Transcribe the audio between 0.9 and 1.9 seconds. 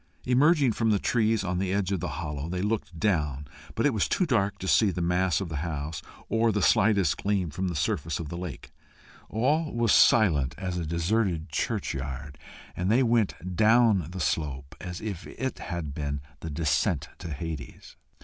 trees on the